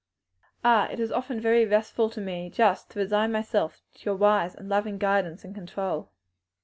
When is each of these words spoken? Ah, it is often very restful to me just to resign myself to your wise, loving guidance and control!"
Ah, 0.63 0.87
it 0.89 0.99
is 0.99 1.11
often 1.11 1.39
very 1.39 1.63
restful 1.63 2.09
to 2.09 2.19
me 2.19 2.49
just 2.49 2.89
to 2.89 2.97
resign 2.97 3.31
myself 3.31 3.83
to 3.93 4.03
your 4.05 4.15
wise, 4.15 4.55
loving 4.59 4.97
guidance 4.97 5.43
and 5.43 5.53
control!" 5.53 6.09